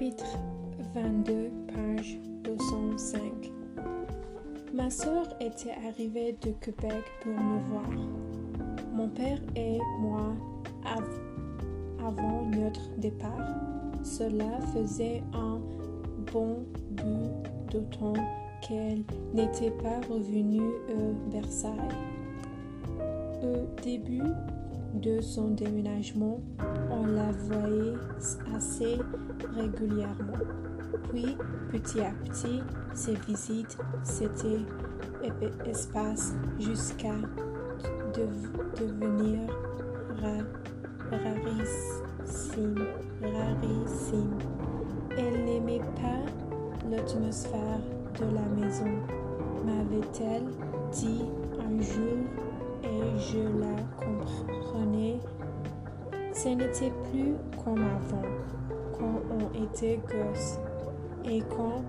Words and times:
chapitre 0.00 0.38
22, 0.94 1.50
page 1.74 2.18
205. 2.44 3.52
Ma 4.72 4.88
sœur 4.88 5.26
était 5.40 5.74
arrivée 5.86 6.34
de 6.40 6.52
Québec 6.52 7.04
pour 7.22 7.32
nous 7.34 7.60
voir. 7.68 7.90
Mon 8.94 9.08
père 9.08 9.38
et 9.56 9.78
moi 9.98 10.32
avant 12.02 12.46
notre 12.46 12.88
départ. 12.96 13.46
Cela 14.02 14.60
faisait 14.72 15.22
un 15.34 15.60
bon 16.32 16.64
bout 16.92 17.42
de 17.70 17.80
temps 17.94 18.14
qu'elle 18.62 19.02
n'était 19.34 19.70
pas 19.82 20.00
revenue 20.08 20.72
à 20.88 21.30
Versailles. 21.30 21.74
Au 23.42 23.82
début 23.82 24.22
de 24.94 25.20
son 25.20 25.50
déménagement, 25.50 26.40
on 26.90 27.06
la 27.06 27.30
voyait 27.32 27.96
assez 28.54 28.98
régulièrement. 29.56 30.38
Puis, 31.10 31.36
petit 31.70 32.00
à 32.00 32.12
petit, 32.24 32.62
ses 32.94 33.14
visites 33.26 33.78
s'étaient 34.02 34.64
espacées 35.66 36.34
jusqu'à 36.58 37.14
devenir 38.14 39.40
rarissimes. 41.10 42.86
Rarissime. 43.22 44.38
Elle 45.16 45.44
n'aimait 45.44 45.82
pas 45.96 46.24
l'atmosphère 46.90 47.80
de 48.18 48.24
la 48.34 48.46
maison, 48.56 48.92
m'avait-elle 49.64 50.46
dit 50.92 51.24
un 51.58 51.80
jour, 51.80 52.18
et 52.82 53.18
je 53.18 53.42
la 53.60 53.76
comprenais. 53.96 54.29
Ce 56.42 56.48
n'était 56.48 56.90
plus 57.10 57.34
comme 57.62 57.82
avant, 57.82 58.26
quand 58.98 59.20
on 59.30 59.62
était 59.62 60.00
gosse 60.08 60.58
et 61.22 61.40
qu'on 61.40 61.82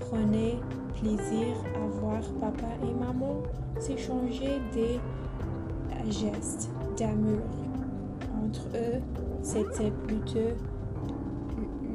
prenait 0.00 0.58
plaisir 1.00 1.56
à 1.74 1.86
voir 1.98 2.20
papa 2.38 2.66
et 2.82 2.92
maman 2.92 3.42
s'échanger 3.78 4.60
des 4.74 5.00
gestes 6.10 6.68
d'amour. 6.98 7.40
Entre 8.44 8.66
eux, 8.74 9.00
c'était 9.40 9.92
plutôt 10.06 10.52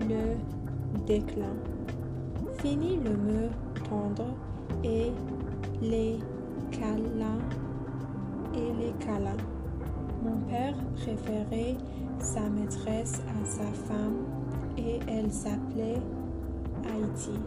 le 0.09 1.05
déclin. 1.05 1.53
Fini 2.63 2.97
le 2.97 3.11
mot 3.11 3.49
tendre 3.88 4.33
et 4.83 5.00
préférait 11.02 11.75
sa 12.19 12.41
maîtresse 12.49 13.21
à 13.27 13.45
sa 13.45 13.66
femme 13.88 14.25
et 14.77 14.99
elle 15.08 15.31
s'appelait 15.31 16.02
Haïti. 16.85 17.39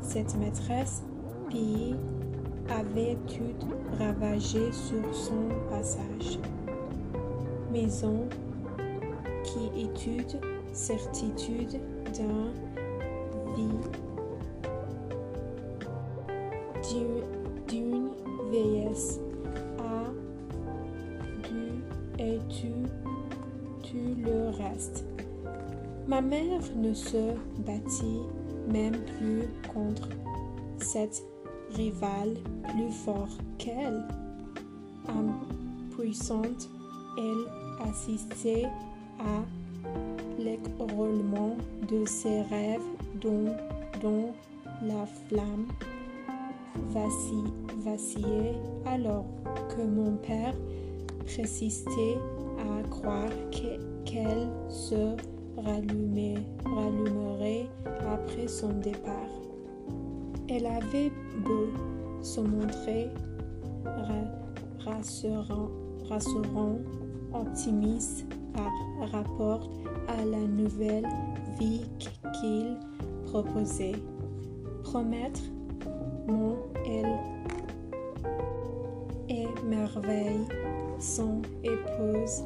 Cette 0.00 0.36
maîtresse 0.38 1.02
pillée 1.48 1.94
avait 2.68 3.16
tout 3.26 3.66
ravagé 3.98 4.72
sur 4.72 5.14
son 5.14 5.48
passage. 5.70 6.38
Maison 7.72 8.28
qui 9.44 9.82
étude 9.82 10.40
certitude 10.72 11.80
d'un 12.12 12.50
vie 13.56 13.68
d'une 17.68 18.10
vieillesse 18.50 19.20
à 19.78 20.10
du 21.48 21.82
et 22.18 22.38
tu, 22.48 22.72
le 24.24 24.50
restes. 24.50 25.04
Ma 26.06 26.20
mère 26.20 26.62
ne 26.76 26.94
se 26.94 27.34
battit 27.66 28.20
même 28.68 28.96
plus 29.18 29.48
contre 29.72 30.08
cette 30.78 31.22
rivale 31.74 32.34
plus 32.68 32.90
fort 32.90 33.36
qu'elle. 33.58 34.04
Impuissante, 35.08 36.68
elle 37.18 37.88
assistait 37.88 38.66
à 39.20 39.42
l'écroulement 40.38 41.56
de 41.88 42.04
ses 42.04 42.42
rêves 42.42 42.80
dont, 43.20 43.54
dont 44.02 44.32
la 44.82 45.06
flamme 45.06 45.66
vacillait 47.84 48.54
alors 48.84 49.24
que 49.68 49.82
mon 49.82 50.16
père 50.16 50.54
persistait 51.26 52.18
à 52.58 52.82
croire 52.88 53.28
qu'elle 53.50 54.48
se 54.68 55.16
rallumerait 55.56 57.66
après 58.08 58.48
son 58.48 58.72
départ. 58.78 59.12
Elle 60.48 60.66
avait 60.66 61.10
beau 61.44 61.68
se 62.22 62.40
montrer 62.40 63.10
rassurant, 64.84 65.68
rassurant, 66.08 66.78
optimiste 67.34 68.24
par 68.54 69.10
rapport 69.10 69.68
à 70.08 70.24
la 70.24 70.46
nouvelle 70.46 71.06
vie 71.58 71.82
qu'il 72.40 72.76
proposait. 73.26 73.96
Promettre 74.84 75.42
mon 76.28 76.56
elle 76.86 77.35
émerveille 79.66 80.46
son 81.00 81.42
épouse 81.64 82.44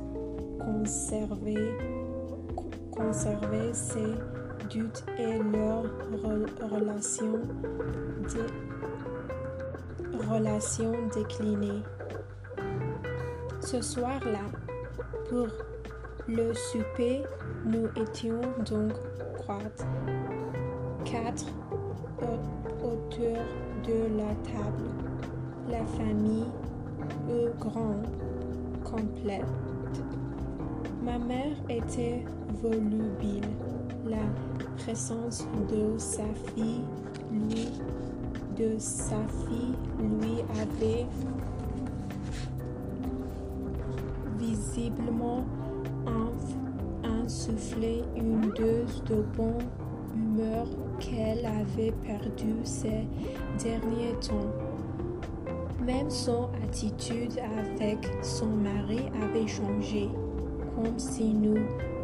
conserver 2.90 3.72
ses 3.72 4.14
doutes 4.70 5.04
et 5.18 5.38
leur 5.38 5.84
relation, 6.70 7.40
de, 8.22 8.46
relation 10.28 10.92
déclinée. 11.14 11.82
Ce 13.60 13.80
soir-là, 13.80 14.46
pour 15.28 15.48
le 16.28 16.52
souper, 16.54 17.22
nous 17.64 17.88
étions 17.96 18.40
donc 18.68 18.92
quatre 21.04 21.46
autour 22.22 23.38
de 23.84 24.16
la 24.16 24.34
table. 24.44 24.90
La 25.68 25.84
famille 25.86 26.46
est 27.28 27.58
grand, 27.58 28.02
complète. 28.84 29.44
Ma 31.02 31.18
mère 31.18 31.56
était 31.68 32.24
volubile. 32.62 33.48
La 34.06 34.16
présence 34.78 35.46
de 35.70 35.98
sa 35.98 36.24
fille 36.54 36.82
lui 37.30 37.68
de 38.60 38.78
sa 38.78 39.16
fille 39.46 39.74
lui 39.98 40.42
avait 40.60 41.06
visiblement 44.38 45.44
insufflé 47.04 48.02
une 48.16 48.50
dose 48.50 49.02
de 49.08 49.22
bon 49.36 49.56
humeur 50.14 50.66
qu'elle 50.98 51.46
avait 51.46 51.92
perdu 52.02 52.54
ces 52.64 53.06
derniers 53.62 54.14
temps. 54.20 54.50
Même 55.84 56.10
son 56.10 56.48
attitude 56.62 57.38
avec 57.58 58.06
son 58.22 58.48
mari 58.48 59.00
avait 59.22 59.46
changé, 59.46 60.08
comme 60.74 60.98
si 60.98 61.32
nous 61.32 61.58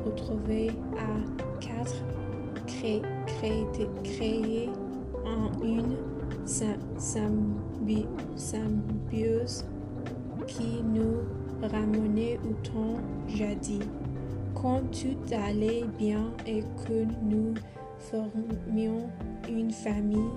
retrouvions 0.04 0.75
à 0.97 1.20
quatre 1.60 2.04
créés 2.66 3.03
créé, 4.03 4.70
en 5.25 5.50
une 5.62 5.97
symbiose 8.37 9.64
qui 10.46 10.82
nous 10.82 11.20
ramenait 11.62 12.38
au 12.49 12.52
temps 12.62 13.00
jadis, 13.28 13.81
quand 14.55 14.81
tout 14.90 15.34
allait 15.34 15.84
bien 15.99 16.32
et 16.46 16.62
que 16.87 17.05
nous 17.23 17.55
formions 17.99 19.08
une 19.49 19.70
famille 19.70 20.31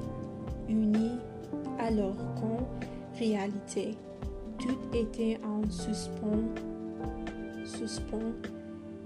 unie 0.67 1.19
alors 1.79 2.15
qu'en 2.35 2.67
tout 4.57 4.77
était 4.93 5.37
en 5.43 5.69
suspens, 5.69 6.47
suspens 7.65 8.33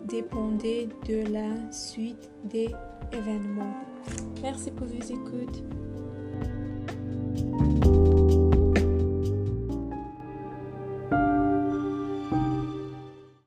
dépendait 0.06 0.88
de 1.08 1.32
la 1.32 1.72
suite 1.72 2.30
des 2.44 2.70
événements. 3.12 3.74
Merci 4.44 4.70
pour 4.70 4.86
vos 4.86 5.02
écoutes. 5.02 5.64